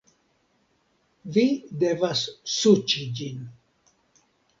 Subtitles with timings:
[1.35, 1.43] Vi
[1.83, 3.45] devas suĉi ĝin